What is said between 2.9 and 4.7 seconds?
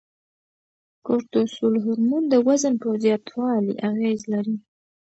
زیاتوالي اغیز لري.